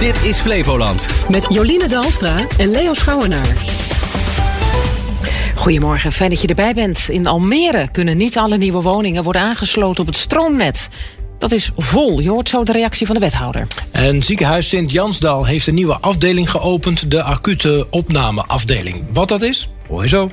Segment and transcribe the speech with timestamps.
[0.00, 1.06] Dit is Flevoland.
[1.28, 3.46] Met Joline Dalstra en Leo Schouwenaar.
[5.54, 7.08] Goedemorgen, fijn dat je erbij bent.
[7.08, 10.88] In Almere kunnen niet alle nieuwe woningen worden aangesloten op het stroomnet.
[11.38, 12.20] Dat is vol.
[12.20, 13.66] Je hoort zo de reactie van de wethouder.
[13.90, 19.04] En ziekenhuis Sint-Jansdal heeft een nieuwe afdeling geopend, de acute opnameafdeling.
[19.12, 20.30] Wat dat is, hoor je zo.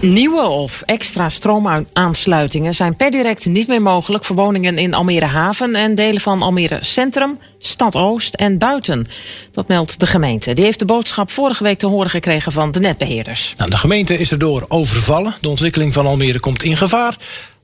[0.00, 5.74] Nieuwe of extra stroomaansluitingen zijn per direct niet meer mogelijk voor woningen in Almere Haven
[5.74, 9.06] en delen van Almere Centrum, Stad Oost en buiten.
[9.52, 10.54] Dat meldt de gemeente.
[10.54, 13.54] Die heeft de boodschap vorige week te horen gekregen van de netbeheerders.
[13.56, 15.34] Nou, de gemeente is erdoor overvallen.
[15.40, 17.16] De ontwikkeling van Almere komt in gevaar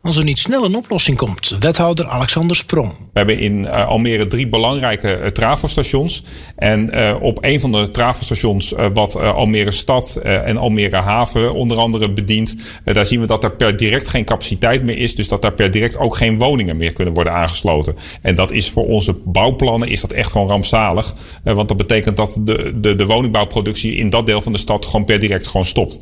[0.05, 1.57] als er niet snel een oplossing komt.
[1.61, 2.91] Wethouder Alexander Sprong.
[2.91, 6.25] We hebben in uh, Almere drie belangrijke uh, trafostations.
[6.57, 12.13] En uh, op een van de trafostations, wat Almere Stad en Almere Haven onder andere
[12.13, 12.55] bedient,
[12.85, 15.15] daar zien we dat er per direct geen capaciteit meer is.
[15.15, 17.97] Dus dat daar per direct ook geen woningen meer kunnen worden aangesloten.
[18.23, 21.15] En dat is voor onze bouwplannen is dat echt gewoon rampzalig.
[21.43, 25.05] want dat betekent dat de, de, de woningbouwproductie in dat deel van de stad gewoon
[25.05, 25.99] per direct gewoon stopt.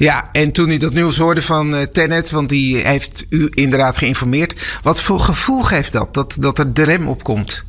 [0.00, 3.96] Ja, en toen u dat nieuws hoorde van uh, Tenet, want die heeft u inderdaad
[3.96, 4.78] geïnformeerd.
[4.82, 7.64] Wat voor gevoel geeft dat, dat, dat er de rem op komt?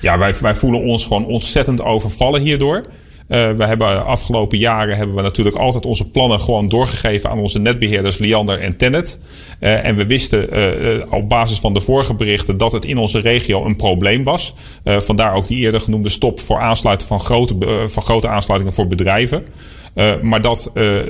[0.00, 2.76] Ja, wij, wij voelen ons gewoon ontzettend overvallen hierdoor.
[2.76, 7.58] Uh, we hebben afgelopen jaren hebben we natuurlijk altijd onze plannen gewoon doorgegeven aan onze
[7.58, 9.18] netbeheerders Liander en Tennet.
[9.60, 10.48] Uh, en we wisten
[11.12, 14.54] op basis van de vorige berichten dat het in onze regio een probleem was.
[14.84, 19.44] vandaar ook die eerder genoemde stop voor aansluiten van grote, van grote aansluitingen voor bedrijven.
[19.96, 21.04] Uh, maar dat uh, uh,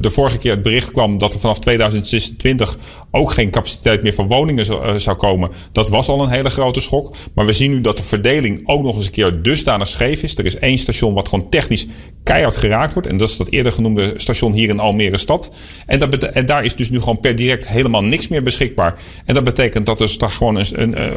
[0.00, 2.78] de vorige keer het bericht kwam dat er vanaf 2026
[3.10, 5.50] ook geen capaciteit meer voor woningen zou, komen.
[5.72, 7.14] Dat was al een hele grote schok.
[7.34, 10.38] Maar we zien nu dat de verdeling ook nog eens een keer dusdanig scheef is.
[10.38, 11.86] Er is één station wat gewoon technisch
[12.22, 13.08] keihard geraakt wordt.
[13.08, 15.54] En dat is dat eerder genoemde station hier in Almere stad.
[15.86, 18.98] En, en daar is dus nu gewoon per direct helemaal niks meer beschikbaar.
[19.24, 20.64] En dat betekent dat dus daar gewoon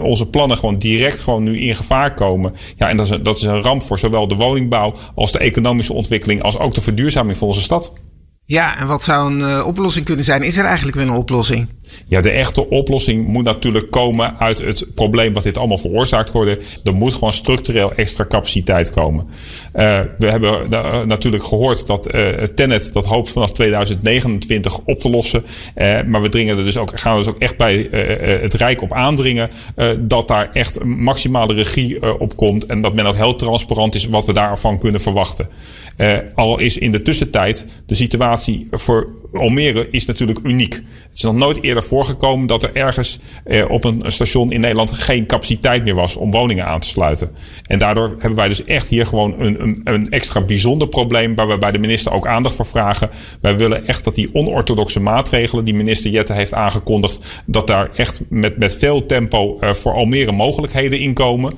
[0.02, 2.56] onze plannen gewoon direct gewoon nu in gevaar komen.
[2.76, 5.40] Ja, en dat is, een, dat is een ramp voor zowel de woningbouw als de
[5.40, 7.92] economische ontwikkeling als ook de verduurzaming van onze stad.
[8.52, 10.44] Ja, en wat zou een uh, oplossing kunnen zijn?
[10.44, 11.68] Is er eigenlijk wel een oplossing?
[12.08, 16.64] Ja, de echte oplossing moet natuurlijk komen uit het probleem wat dit allemaal veroorzaakt wordt.
[16.84, 19.26] Er moet gewoon structureel extra capaciteit komen.
[19.26, 25.10] Uh, we hebben uh, natuurlijk gehoord dat uh, Tenet dat hoopt vanaf 2029 op te
[25.10, 25.44] lossen.
[26.06, 27.88] maar we dringen er dus ook, gaan er dus ook echt bij
[28.42, 29.50] het Rijk op aandringen
[30.00, 32.66] dat daar echt maximale regie op komt.
[32.66, 35.48] En dat men ook heel transparant is wat we daarvan kunnen verwachten.
[36.02, 40.74] Uh, al is in de tussentijd de situatie voor Almere is natuurlijk uniek.
[40.74, 44.92] Het is nog nooit eerder voorgekomen dat er ergens uh, op een station in Nederland
[44.92, 47.32] geen capaciteit meer was om woningen aan te sluiten.
[47.68, 51.48] En daardoor hebben wij dus echt hier gewoon een, een, een extra bijzonder probleem waar
[51.48, 53.10] we bij de minister ook aandacht voor vragen.
[53.42, 58.22] Wij willen echt dat die onorthodoxe maatregelen die minister Jette heeft aangekondigd, dat daar echt
[58.30, 61.54] met, met veel tempo uh, voor Almere mogelijkheden in komen.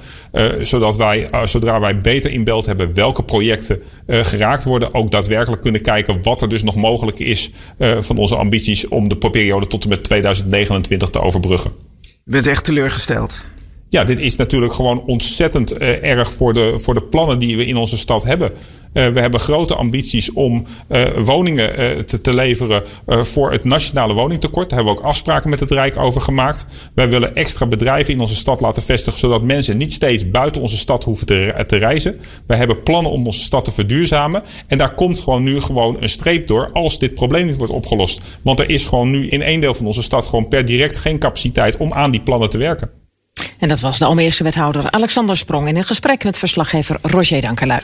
[0.62, 3.82] zodat wij, zodra wij beter in beeld hebben welke projecten
[4.38, 8.36] geraakt worden, ook daadwerkelijk kunnen kijken wat er dus nog mogelijk is uh, van onze
[8.36, 11.72] ambities om de periode tot en met 2029 te overbruggen.
[12.02, 13.42] Je bent echt teleurgesteld.
[13.94, 17.66] Ja, dit is natuurlijk gewoon ontzettend uh, erg voor de, voor de plannen die we
[17.66, 18.52] in onze stad hebben.
[18.52, 24.70] Uh, we hebben grote ambities om uh, woningen te, te, leveren voor het nationale woningtekort.
[24.70, 26.66] Daar hebben we ook afspraken met het Rijk over gemaakt.
[26.96, 30.78] Wij willen extra bedrijven in onze stad laten vestigen, zodat mensen niet steeds buiten onze
[30.78, 32.20] stad hoeven te, te reizen.
[32.48, 34.44] We hebben plannen om onze stad te verduurzamen.
[34.68, 38.22] En daar komt gewoon nu gewoon een streep door als dit probleem niet wordt opgelost.
[38.42, 41.20] Want er is gewoon nu in één deel van onze stad gewoon per direct geen
[41.20, 43.03] capaciteit om aan die plannen te werken.
[43.64, 47.80] En dat was de Almeerse wethouder Alexander Sprong in een gesprek met verslaggever Roger Dankelui.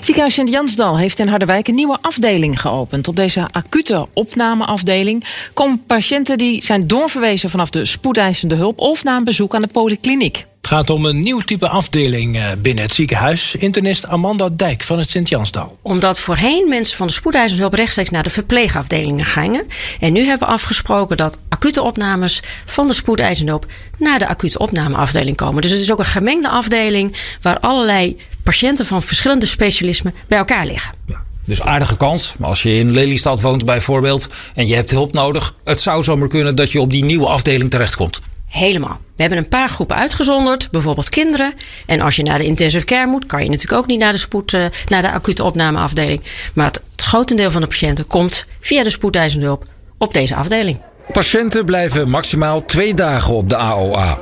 [0.00, 3.08] Ziekenhuis Sint-Jansdal heeft in Harderwijk een nieuwe afdeling geopend.
[3.08, 5.24] Op deze acute opnameafdeling
[5.54, 9.68] komen patiënten die zijn doorverwezen vanaf de spoedeisende hulp of na een bezoek aan de
[9.72, 10.46] polykliniek.
[10.64, 13.54] Het gaat om een nieuw type afdeling eh, binnen het ziekenhuis.
[13.54, 15.78] Internist Amanda Dijk van het Sint-Jansdal.
[15.82, 19.66] Omdat voorheen mensen van de spoedeisende hulp rechtstreeks naar de verpleegafdelingen gingen.
[20.00, 23.66] En nu hebben we afgesproken dat acute opnames van de spoedeisende hulp
[23.98, 25.62] naar de acute opnameafdeling komen.
[25.62, 30.66] Dus het is ook een gemengde afdeling waar allerlei patiënten van verschillende specialismen bij elkaar
[30.66, 30.92] liggen.
[31.06, 31.22] Ja.
[31.44, 32.34] Dus aardige kans.
[32.38, 36.28] Maar als je in Lelystad woont bijvoorbeeld en je hebt hulp nodig, het zou zomaar
[36.28, 38.20] kunnen dat je op die nieuwe afdeling terechtkomt.
[38.54, 38.98] Helemaal.
[39.16, 41.54] We hebben een paar groepen uitgezonderd, bijvoorbeeld kinderen.
[41.86, 44.18] En als je naar de intensive care moet, kan je natuurlijk ook niet naar de,
[44.18, 46.22] spoed, uh, naar de acute opnameafdeling.
[46.52, 49.64] Maar het, het grotendeel van de patiënten komt via de spoedeisende hulp
[49.98, 50.78] op deze afdeling.
[51.12, 54.18] Patiënten blijven maximaal twee dagen op de AOA.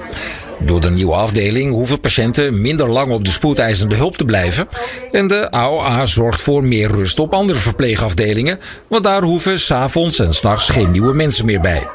[0.61, 4.69] Door de nieuwe afdeling hoeven patiënten minder lang op de spoedeisende hulp te blijven.
[5.11, 10.35] En de AOA zorgt voor meer rust op andere verpleegafdelingen, want daar hoeven s'avonds en
[10.35, 11.87] s'nachts geen nieuwe mensen meer bij.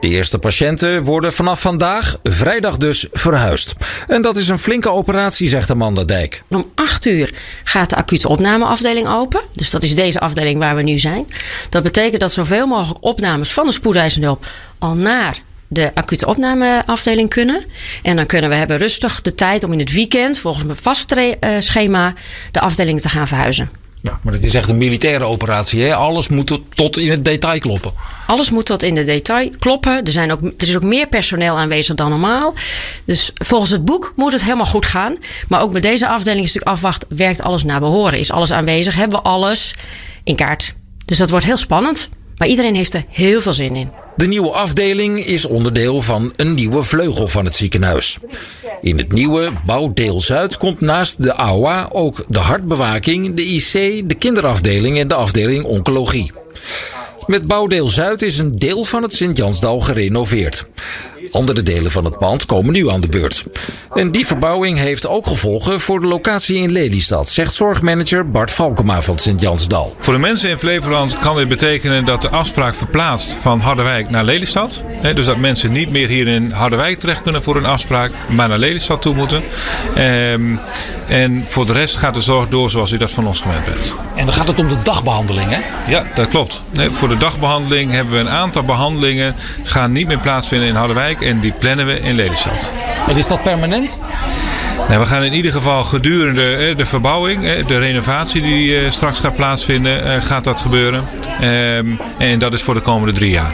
[0.00, 3.74] De eerste patiënten worden vanaf vandaag, vrijdag dus, verhuisd.
[4.08, 6.42] En dat is een flinke operatie, zegt Amanda Dijk.
[6.48, 7.34] Om 8 uur
[7.64, 9.40] gaat de acute opnameafdeling open.
[9.52, 11.26] Dus dat is deze afdeling waar we nu zijn.
[11.68, 14.46] Dat betekent dat zoveel mogelijk opnames van de spoedeisende hulp
[14.78, 17.64] al naar de acute opnameafdeling kunnen.
[18.02, 21.12] En dan kunnen we hebben rustig de tijd om in het weekend, volgens mijn vast
[21.12, 22.14] eh, schema,
[22.50, 23.81] de afdeling te gaan verhuizen.
[24.02, 25.82] Ja, maar het is echt een militaire operatie.
[25.82, 25.94] Hè?
[25.94, 27.92] Alles moet tot in het detail kloppen.
[28.26, 30.04] Alles moet tot in het detail kloppen.
[30.04, 32.54] Er, zijn ook, er is ook meer personeel aanwezig dan normaal.
[33.04, 35.16] Dus volgens het boek moet het helemaal goed gaan.
[35.48, 37.04] Maar ook met deze afdeling is natuurlijk afwacht.
[37.08, 38.18] Werkt alles naar behoren?
[38.18, 38.96] Is alles aanwezig?
[38.96, 39.74] Hebben we alles
[40.24, 40.74] in kaart?
[41.04, 42.08] Dus dat wordt heel spannend.
[42.42, 43.90] Maar iedereen heeft er heel veel zin in.
[44.16, 48.18] De nieuwe afdeling is onderdeel van een nieuwe vleugel van het ziekenhuis.
[48.80, 54.14] In het nieuwe bouwdeel Zuid komt naast de AOA ook de hartbewaking, de IC, de
[54.14, 56.32] kinderafdeling en de afdeling oncologie.
[57.26, 60.66] Met bouwdeel Zuid is een deel van het Sint-Jansdal gerenoveerd.
[61.32, 63.44] Andere delen van het pand komen nu aan de beurt.
[63.94, 69.02] En die verbouwing heeft ook gevolgen voor de locatie in Lelystad, zegt zorgmanager Bart Valkema
[69.02, 69.96] van Sint-Jansdal.
[70.00, 74.24] Voor de mensen in Flevoland kan dit betekenen dat de afspraak verplaatst van Harderwijk naar
[74.24, 74.82] Lelystad.
[75.14, 78.58] Dus dat mensen niet meer hier in Harderwijk terecht kunnen voor een afspraak, maar naar
[78.58, 79.42] Lelystad toe moeten.
[79.94, 80.56] Ehm,
[81.06, 83.94] en voor de rest gaat de zorg door zoals u dat van ons gewend bent.
[84.16, 85.60] En dan gaat het om de dagbehandeling, hè?
[85.90, 86.62] Ja, dat klopt.
[86.92, 89.34] voor de dagbehandeling hebben we een aantal behandelingen
[89.64, 92.70] gaan niet meer plaatsvinden in Harderwijk en die plannen we in Lelystad.
[93.08, 93.98] En is dat permanent?
[94.88, 99.36] Nou, we gaan in ieder geval gedurende de verbouwing, de renovatie die eh, straks gaat
[99.36, 101.04] plaatsvinden, eh, gaat dat gebeuren.
[101.40, 101.86] Ehm,
[102.18, 103.52] en dat is voor de komende drie jaar.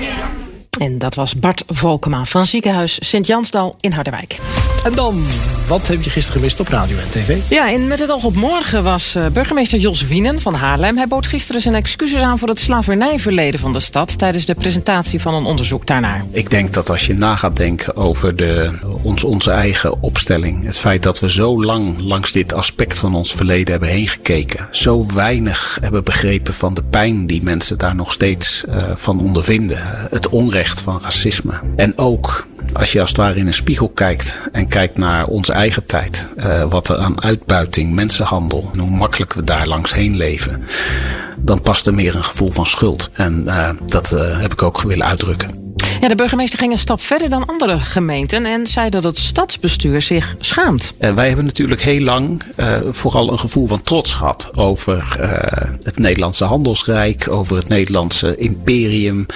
[0.78, 4.38] En dat was Bart Volkema van ziekenhuis Sint-Jansdal in Harderwijk.
[4.84, 5.22] En dan,
[5.68, 7.38] wat heb je gisteren gemist op radio en tv?
[7.48, 10.96] Ja, en met het oog op morgen was uh, burgemeester Jos Wienen van Haarlem.
[10.96, 14.18] Hij bood gisteren zijn excuses aan voor het slavernijverleden van de stad...
[14.18, 16.24] tijdens de presentatie van een onderzoek daarnaar.
[16.30, 18.70] Ik denk dat als je na gaat denken over de,
[19.02, 20.64] ons, onze eigen opstelling...
[20.64, 24.68] het feit dat we zo lang langs dit aspect van ons verleden hebben heen gekeken...
[24.70, 29.78] zo weinig hebben begrepen van de pijn die mensen daar nog steeds uh, van ondervinden...
[30.10, 31.60] het onrecht van racisme.
[31.76, 35.52] En ook als je als het ware in een spiegel kijkt en kijkt naar onze
[35.52, 40.16] eigen tijd, uh, wat er aan uitbuiting, mensenhandel en hoe makkelijk we daar langs heen
[40.16, 40.62] leven,
[41.38, 43.10] dan past er meer een gevoel van schuld.
[43.12, 45.66] En uh, dat uh, heb ik ook willen uitdrukken.
[46.00, 50.02] Ja, de burgemeester ging een stap verder dan andere gemeenten en zei dat het stadsbestuur
[50.02, 50.94] zich schaamt.
[50.98, 55.28] Wij hebben natuurlijk heel lang uh, vooral een gevoel van trots gehad over uh,
[55.82, 59.26] het Nederlandse handelsrijk, over het Nederlandse imperium.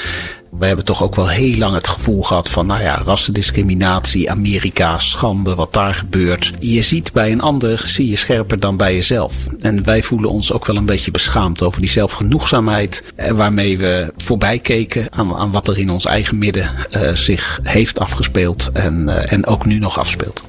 [0.58, 4.98] We hebben toch ook wel heel lang het gevoel gehad van, nou ja, rassendiscriminatie, Amerika,
[4.98, 6.52] schande, wat daar gebeurt.
[6.58, 9.46] Je ziet bij een ander, zie je scherper dan bij jezelf.
[9.58, 14.58] En wij voelen ons ook wel een beetje beschaamd over die zelfgenoegzaamheid waarmee we voorbij
[14.58, 19.32] keken aan, aan wat er in ons eigen midden uh, zich heeft afgespeeld en, uh,
[19.32, 20.42] en ook nu nog afspeelt.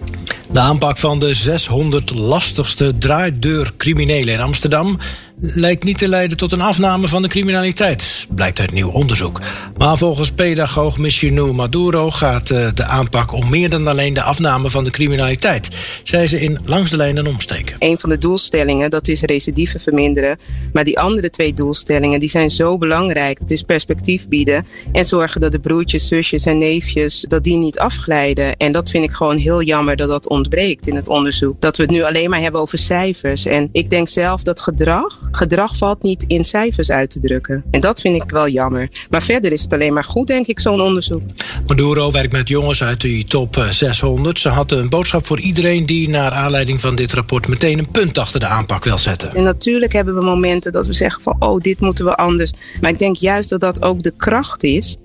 [0.51, 4.97] De aanpak van de 600 lastigste draaideurcriminelen in Amsterdam
[5.45, 9.41] lijkt niet te leiden tot een afname van de criminaliteit, blijkt uit nieuw onderzoek.
[9.77, 14.83] Maar volgens pedagoog Michinu Maduro gaat de aanpak om meer dan alleen de afname van
[14.83, 15.67] de criminaliteit,
[16.03, 17.75] zei ze in Langs de Lijn en Omstreken.
[17.79, 20.39] Een van de doelstellingen dat is recidive verminderen,
[20.73, 23.39] maar die andere twee doelstellingen die zijn zo belangrijk.
[23.39, 27.79] Het is perspectief bieden en zorgen dat de broertjes, zusjes en neefjes dat die niet
[27.79, 28.57] afglijden.
[28.57, 31.61] En dat vind ik gewoon heel jammer dat dat ontbreekt in het onderzoek.
[31.61, 33.45] Dat we het nu alleen maar hebben over cijfers.
[33.45, 37.63] En ik denk zelf dat gedrag gedrag valt niet in cijfers uit te drukken.
[37.71, 38.89] En dat vind ik wel jammer.
[39.09, 41.21] Maar verder is het alleen maar goed, denk ik, zo'n onderzoek.
[41.67, 44.39] Maduro werkt met jongens uit die top 600.
[44.39, 48.17] Ze hadden een boodschap voor iedereen die naar aanleiding van dit rapport meteen een punt
[48.17, 49.35] achter de aanpak wil zetten.
[49.35, 52.51] En natuurlijk hebben we momenten dat we zeggen van, oh, dit moeten we anders.
[52.81, 54.97] Maar ik denk juist dat dat ook de kracht is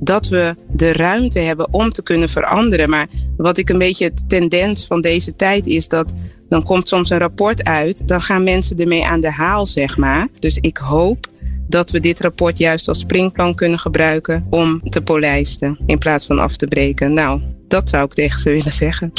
[0.00, 2.90] dat we de ruimte hebben om te kunnen veranderen.
[2.90, 6.12] Maar wat ik een beetje het tendens van deze tijd is dat
[6.48, 10.28] dan komt soms een rapport uit, dan gaan mensen ermee aan de haal, zeg maar.
[10.38, 11.26] Dus ik hoop
[11.68, 16.38] dat we dit rapport juist als springplan kunnen gebruiken om te polijsten in plaats van
[16.38, 17.12] af te breken.
[17.12, 19.12] Nou, dat zou ik tegen ze willen zeggen.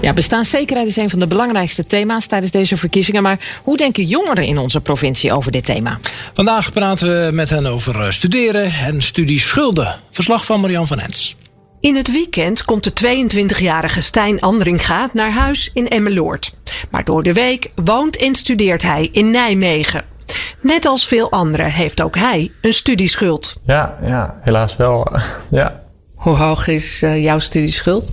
[0.00, 3.22] Ja, bestaanszekerheid is een van de belangrijkste thema's tijdens deze verkiezingen.
[3.22, 5.98] Maar hoe denken jongeren in onze provincie over dit thema?
[6.32, 10.00] Vandaag praten we met hen over studeren en studieschulden.
[10.10, 11.36] Verslag van Marian van Ens.
[11.80, 16.54] In het weekend komt de 22-jarige Stijn Andringa naar huis in Emmeloord.
[16.90, 20.02] Maar door de week woont en studeert hij in Nijmegen.
[20.60, 23.56] Net als veel anderen heeft ook hij een studieschuld.
[23.66, 25.12] Ja, ja helaas wel.
[25.50, 25.82] ja.
[26.14, 28.12] Hoe hoog is uh, jouw studieschuld?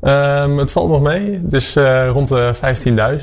[0.00, 1.40] Ehm, het valt nog mee.
[1.44, 2.52] Het is eh, rond de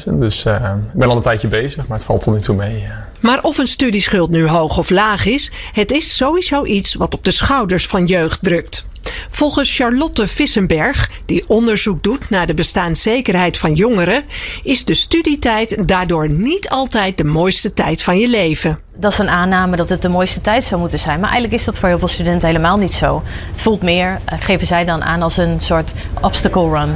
[0.05, 0.13] 15.000.
[0.13, 2.79] Dus eh, ik ben al een tijdje bezig, maar het valt tot nu toe mee.
[2.79, 3.07] ja.
[3.19, 7.23] Maar of een studieschuld nu hoog of laag is, het is sowieso iets wat op
[7.23, 8.85] de schouders van jeugd drukt.
[9.29, 14.23] Volgens Charlotte Vissenberg, die onderzoek doet naar de bestaanszekerheid van jongeren,
[14.63, 18.79] is de studietijd daardoor niet altijd de mooiste tijd van je leven.
[18.95, 21.19] Dat is een aanname dat het de mooiste tijd zou moeten zijn.
[21.19, 23.23] Maar eigenlijk is dat voor heel veel studenten helemaal niet zo.
[23.51, 26.95] Het voelt meer, eh, geven zij dan aan, als een soort obstacle run.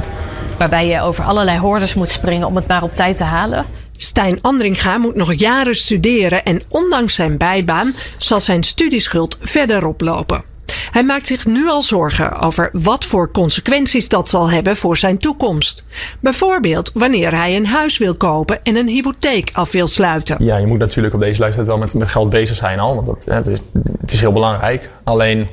[0.58, 3.66] Waarbij je over allerlei hordes moet springen om het maar op tijd te halen.
[3.96, 10.47] Stijn Andringa moet nog jaren studeren en ondanks zijn bijbaan zal zijn studieschuld verder oplopen.
[10.90, 15.18] Hij maakt zich nu al zorgen over wat voor consequenties dat zal hebben voor zijn
[15.18, 15.84] toekomst.
[16.20, 20.44] Bijvoorbeeld wanneer hij een huis wil kopen en een hypotheek af wil sluiten.
[20.44, 22.94] Ja, je moet natuurlijk op deze leeftijd wel met, met geld bezig zijn al.
[22.94, 23.58] Want dat, het, is,
[24.00, 24.90] het is heel belangrijk.
[25.04, 25.48] Alleen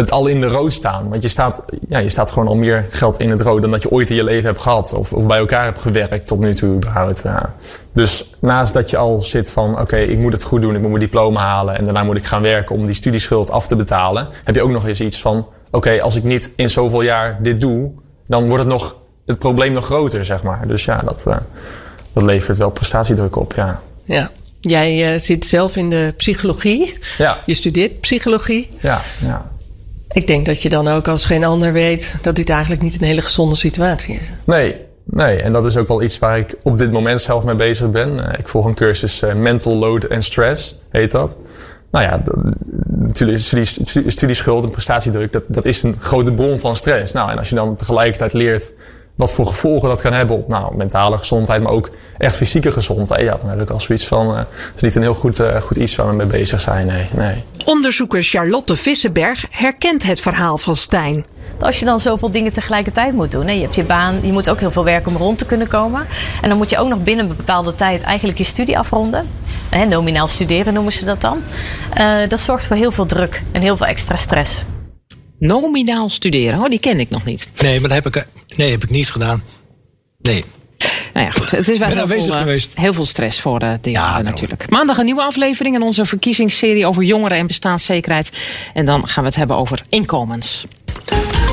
[0.00, 1.08] het al in de rood staan.
[1.08, 3.82] Want je staat, ja, je staat gewoon al meer geld in het rood dan dat
[3.82, 4.92] je ooit in je leven hebt gehad.
[4.92, 7.22] Of, of bij elkaar hebt gewerkt tot nu toe überhaupt.
[7.22, 7.54] Ja.
[7.92, 10.74] Dus naast dat je al zit van oké, ik moet het goed doen.
[10.74, 11.78] Ik moet mijn diploma halen.
[11.78, 14.28] En daarna moet ik gaan werken om die studieschuld af te betalen.
[14.44, 17.60] Heb je ook nog eens iets van oké, als ik niet in zoveel jaar dit
[17.60, 17.90] doe.
[18.26, 20.68] Dan wordt het, nog, het probleem nog groter, zeg maar.
[20.68, 21.36] Dus ja, dat, uh,
[22.12, 23.80] dat levert wel prestatiedruk op, ja.
[24.04, 24.30] Ja.
[24.60, 26.98] Jij uh, zit zelf in de psychologie.
[27.18, 27.38] Ja.
[27.46, 28.68] Je studeert psychologie.
[28.80, 29.50] Ja, ja.
[30.12, 33.06] Ik denk dat je dan ook als geen ander weet dat dit eigenlijk niet een
[33.06, 34.30] hele gezonde situatie is.
[34.44, 35.36] Nee, nee.
[35.36, 38.34] En dat is ook wel iets waar ik op dit moment zelf mee bezig ben.
[38.38, 41.36] Ik volg een cursus uh, Mental Load and Stress, heet dat.
[41.90, 42.22] Nou ja,
[42.88, 47.12] natuurlijk studie, studieschuld en prestatiedruk, dat, dat is een grote bron van stress.
[47.12, 48.72] Nou, en als je dan tegelijkertijd leert
[49.20, 53.22] wat voor gevolgen dat kan hebben op nou, mentale gezondheid, maar ook echt fysieke gezondheid.
[53.22, 54.40] Ja, dan heb ik al zoiets van, uh,
[54.76, 56.86] is niet een heel goed, uh, goed iets waar we mee bezig zijn.
[56.86, 57.44] Nee, nee.
[57.64, 61.24] Onderzoeker Charlotte Vissenberg herkent het verhaal van Stijn.
[61.60, 63.46] Als je dan zoveel dingen tegelijkertijd moet doen.
[63.46, 63.52] Hè?
[63.52, 66.06] Je hebt je baan, je moet ook heel veel werken om rond te kunnen komen.
[66.42, 69.28] En dan moet je ook nog binnen een bepaalde tijd eigenlijk je studie afronden.
[69.70, 71.42] Hè, nominaal studeren noemen ze dat dan.
[71.98, 74.62] Uh, dat zorgt voor heel veel druk en heel veel extra stress.
[75.40, 77.48] Nominaal studeren, oh, die ken ik nog niet.
[77.60, 79.42] Nee, maar dat heb ik, nee, heb ik niet gedaan.
[80.18, 80.44] Nee.
[81.14, 81.50] Nou ja, goed.
[81.50, 82.72] Het is wel heel veel, geweest.
[82.74, 84.70] heel veel stress voor uh, de jongeren ja, natuurlijk.
[84.70, 88.30] Maandag een nieuwe aflevering in onze verkiezingsserie over jongeren en bestaanszekerheid.
[88.74, 90.66] En dan gaan we het hebben over inkomens.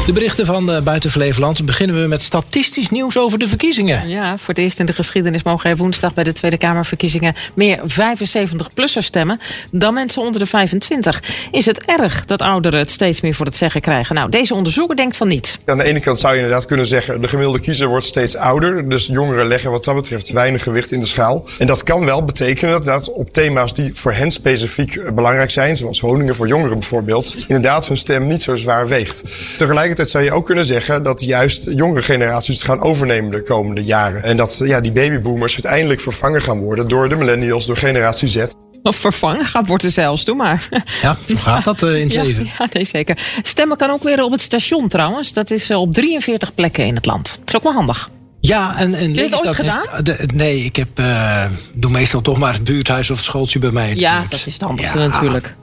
[0.08, 4.10] De berichten van uh, Buiten Flevoland beginnen we met statistisch nieuws over de verkiezingen.
[4.10, 7.80] Ja, voor het eerst in de geschiedenis mogen er woensdag bij de Tweede Kamerverkiezingen meer
[7.80, 9.40] 75-plussers stemmen
[9.72, 11.24] dan mensen onder de 25.
[11.52, 14.16] Is het erg dat ouderen het steeds meer voor het zeggen krijgen?
[14.16, 15.60] Nou, deze onderzoeker denkt van niet.
[15.66, 18.90] Aan de ene kant zou je inderdaad kunnen zeggen, de gemiddelde kiezer wordt steeds ouder.
[18.90, 21.46] Dus jongeren leggen wat dat betreft weinig gewicht in de schaal.
[21.58, 26.00] En dat kan wel betekenen dat op thema's die voor hen specifiek belangrijk zijn, zoals
[26.00, 29.24] woningen voor jongeren bijvoorbeeld, inderdaad hun stem niet zo zwaar weegt.
[29.58, 33.84] Tegelijkertijd zou je ook kunnen zeggen dat juist jongere generaties het gaan overnemen de komende
[33.84, 34.24] jaren.
[34.24, 38.46] En dat ja, die babyboomers uiteindelijk vervangen gaan worden door de millennials, door generatie Z.
[38.84, 40.68] Of vervangen gaat worden zelfs, doe maar.
[41.02, 42.46] Ja, hoe gaat dat uh, in het ja, leven?
[42.58, 43.18] Ja, nee, zeker.
[43.42, 45.34] Stemmen kan ook weer op het station trouwens.
[45.34, 47.38] Dat is op 43 plekken in het land.
[47.40, 48.10] Dat is ook wel handig.
[48.40, 49.86] Ja, en, en Heb je het ooit gedaan?
[49.90, 53.60] Heeft, de, nee, ik heb, uh, doe meestal toch maar het buurthuis of het schooltje
[53.60, 53.96] bij mij.
[53.96, 55.08] Ja, dat is het handigste ja.
[55.08, 55.56] natuurlijk.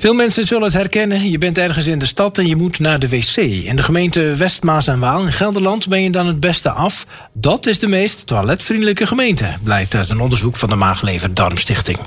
[0.00, 1.30] Veel mensen zullen het herkennen.
[1.30, 3.36] Je bent ergens in de stad en je moet naar de wc.
[3.36, 7.06] In de gemeente Westmaas en Waal in Gelderland ben je dan het beste af.
[7.32, 11.98] Dat is de meest toiletvriendelijke gemeente, blijkt uit een onderzoek van de Maaglever Darmstichting.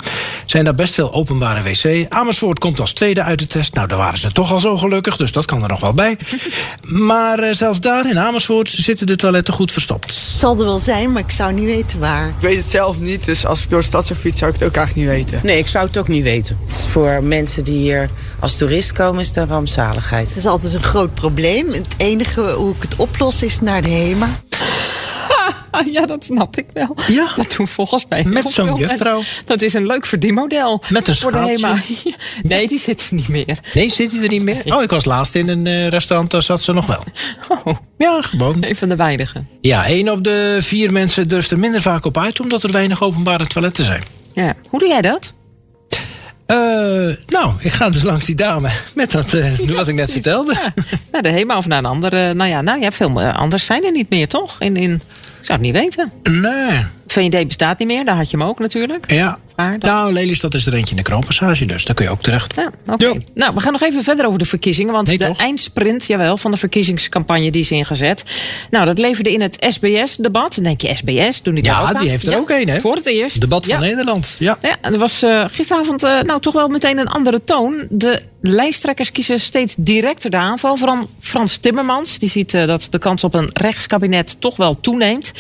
[0.46, 2.06] Zijn daar best veel openbare wc.
[2.10, 3.74] Amersfoort komt als tweede uit de test.
[3.74, 6.18] Nou, daar waren ze toch al zo gelukkig, dus dat kan er nog wel bij.
[7.12, 10.06] maar uh, zelfs daar in Amersfoort zitten de toiletten goed verstopt.
[10.06, 12.28] Het zal er wel zijn, maar ik zou niet weten waar.
[12.28, 14.60] Ik weet het zelf niet, dus als ik door de stad zou fietsen, zou ik
[14.60, 15.46] het ook eigenlijk niet weten.
[15.46, 16.58] Nee, ik zou het ook niet weten.
[16.60, 18.10] Het is voor mensen die hier
[18.40, 20.28] als toerist komen, is dat rampzaligheid.
[20.28, 21.68] Het is altijd een groot probleem.
[21.72, 24.28] Het enige hoe ik het oplos is naar de HEMA.
[25.92, 26.96] Ja, dat snap ik wel.
[27.08, 27.32] Ja.
[27.36, 29.22] Dat doen volgens mij Met zo'n juffrouw.
[29.46, 30.82] Dat is een leuk verdienmodel.
[30.90, 31.68] Met een voor de schaaltje.
[31.68, 32.16] HEMA.
[32.56, 33.60] Nee, die zit er niet meer.
[33.74, 34.76] Nee, zit hij er niet meer?
[34.76, 37.04] Oh, ik was laatst in een uh, restaurant, daar zat ze nog wel.
[37.64, 38.58] Oh, Ja, gewoon.
[38.62, 39.48] een van de weinigen.
[39.62, 42.40] Ja, één op de vier mensen durft er minder vaak op uit...
[42.40, 44.04] omdat er weinig openbare toiletten zijn.
[44.34, 44.54] Ja.
[44.70, 45.34] Hoe doe jij dat?
[46.54, 50.54] Uh, nou, ik ga dus langs die dame met dat, uh, wat ik net vertelde.
[50.54, 50.74] Ja.
[51.12, 52.34] Naar de HEMA of naar een andere.
[52.34, 54.56] Nou ja, nou ja veel anders zijn er niet meer, toch?
[54.60, 56.12] In, in, ik zou het niet weten.
[56.24, 56.86] Nee.
[57.14, 59.12] VND bestaat niet meer, daar had je hem ook natuurlijk.
[59.12, 59.38] Ja.
[59.80, 62.54] Nou, Lelystad is er eentje in de kroonpassage, dus daar kun je ook terecht.
[62.56, 63.22] Ja, oké.
[63.34, 64.94] Nou, we gaan nog even verder over de verkiezingen.
[64.94, 68.24] Want de eindsprint, jawel, van de verkiezingscampagne die is ingezet.
[68.72, 70.56] Nou, dat leverde in het SBS-debat.
[70.56, 72.02] Dan denk je, SBS, doen die daar ook Ja, aan?
[72.02, 72.80] die heeft er Ja, ook een, hè?
[72.80, 73.42] Voor het eerst.
[73.42, 73.80] Debat van Ja.
[73.80, 74.36] Nederland.
[74.40, 74.58] Ja.
[74.62, 77.88] Ja, en er was eh, gisteravond eh, nou toch wel meteen een andere toon.
[77.90, 80.76] De lijsttrekkers kiezen steeds directer de aanval.
[80.78, 82.20] Vooral Frans Timmermans.
[82.20, 85.32] Die ziet eh, dat de kans op een rechtskabinet toch wel toeneemt.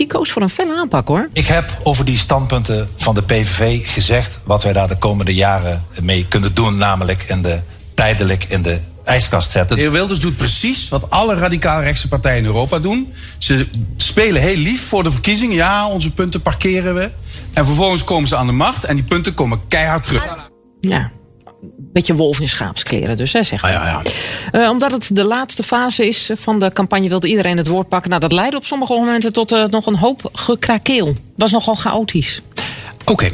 [0.00, 1.28] Die koos voor een felle aanpak hoor.
[1.32, 5.84] Ik heb over die standpunten van de PVV gezegd wat wij daar de komende jaren
[6.02, 7.58] mee kunnen doen, namelijk in de,
[7.94, 9.76] tijdelijk in de ijskast zetten.
[9.76, 13.12] De heer Wilders doet precies wat alle radicaal rechtse partijen in Europa doen.
[13.38, 15.56] Ze spelen heel lief voor de verkiezingen.
[15.56, 17.10] Ja, onze punten parkeren we.
[17.52, 20.48] En vervolgens komen ze aan de macht en die punten komen keihard terug.
[20.80, 21.10] Ja.
[21.76, 23.72] Beetje wolf in schaapskleren dus, hè, zegt hij.
[23.72, 24.02] ja,
[24.52, 28.10] Eh, omdat het de laatste fase is van de campagne, wilde iedereen het woord pakken.
[28.10, 31.14] Nou, dat leidde op sommige momenten tot eh, nog een hoop gekrakeel.
[31.36, 32.42] Was nogal chaotisch.
[33.04, 33.30] Oké.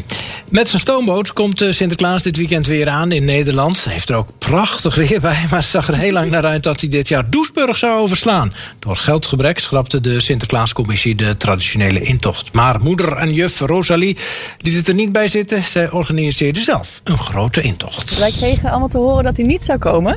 [0.50, 3.84] Met zijn stoomboot komt eh, Sinterklaas dit weekend weer aan in Nederland.
[3.84, 6.62] Hij heeft er ook prachtig weer bij, maar het zag er heel lang naar uit
[6.62, 8.52] dat hij dit jaar Doesburg zou overslaan.
[8.78, 12.52] Door geldgebrek schrapte de Sinterklaascommissie de traditionele intocht.
[12.52, 14.16] Maar moeder en juf Rosalie
[14.58, 15.62] liet het er niet bij zitten.
[15.62, 18.18] Zij organiseerde zelf een grote intocht.
[18.18, 20.16] Wij kregen allemaal te horen dat hij niet zou komen.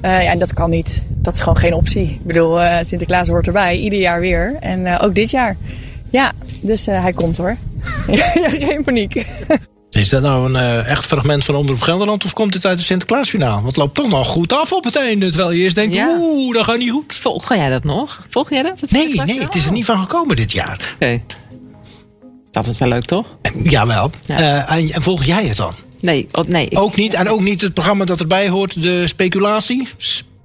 [0.00, 1.02] Eh, ja, en dat kan niet.
[1.08, 2.04] Dat is gewoon geen optie.
[2.04, 4.56] Ik bedoel, eh, Sinterklaas hoort erbij, ieder jaar weer.
[4.60, 5.56] En ook dit jaar.
[6.10, 6.32] Ja,
[6.62, 7.56] dus hij komt hoor.
[8.66, 9.24] geen paniek.
[9.90, 12.86] Is dat nou een eh, echt fragment van Omroep Gelderland of komt het uit het
[12.86, 13.54] Sinterklaasjournaal?
[13.54, 15.28] Want het loopt toch nog goed af op het einde.
[15.28, 17.14] Terwijl je eerst denkt, oeh, dat gaat niet goed.
[17.14, 18.26] Volg jij dat nog?
[18.28, 18.90] Volg jij dat?
[18.90, 20.94] Nee, nee, het is er niet van gekomen dit jaar.
[20.94, 21.22] Oké.
[22.50, 23.26] Dat is wel leuk, toch?
[23.62, 24.10] Jawel.
[24.26, 25.74] Eh, en, en volg jij het dan?
[26.00, 26.76] Nee, nee.
[26.76, 27.14] Ook niet.
[27.14, 29.88] En ook niet het programma dat erbij hoort, de speculatie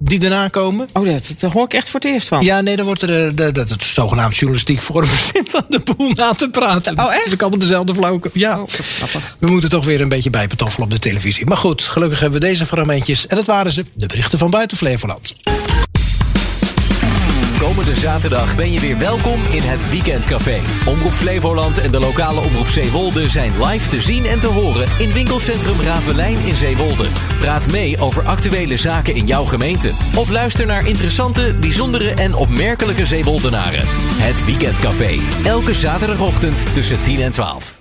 [0.07, 0.87] die daarna komen.
[0.93, 2.43] Oh, dat, dat hoor ik echt voor het eerst van.
[2.43, 6.11] Ja, nee, dan wordt er eh, de, de, het zogenaamd journalistiek begint aan de boel
[6.13, 6.99] na te praten.
[6.99, 7.25] Oh, echt?
[7.25, 8.29] Is ook allemaal dezelfde flauwke.
[8.33, 8.59] Ja.
[8.59, 8.67] Oh,
[9.39, 11.45] we moeten toch weer een beetje bijpetoffelen op de televisie.
[11.45, 13.27] Maar goed, gelukkig hebben we deze fragmentjes.
[13.27, 15.35] En dat waren ze, de berichten van buiten Flevoland.
[17.65, 20.59] Komende zaterdag ben je weer welkom in het Weekendcafé.
[20.89, 25.13] Omroep Flevoland en de lokale Omroep Zeewolde zijn live te zien en te horen in
[25.13, 27.07] winkelcentrum Ravelijn in Zeewolde.
[27.39, 29.93] Praat mee over actuele zaken in jouw gemeente.
[30.15, 33.87] Of luister naar interessante, bijzondere en opmerkelijke Zeewoldenaren.
[34.21, 35.19] Het Weekendcafé.
[35.43, 37.74] Elke zaterdagochtend tussen 10 en 12.